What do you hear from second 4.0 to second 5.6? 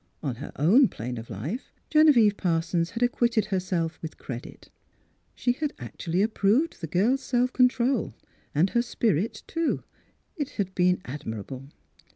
with credit. She